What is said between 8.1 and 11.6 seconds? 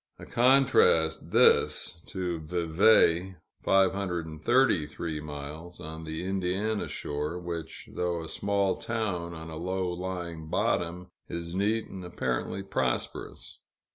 a small town on a low lying bottom, is